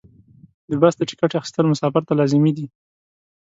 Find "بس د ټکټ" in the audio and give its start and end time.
0.81-1.31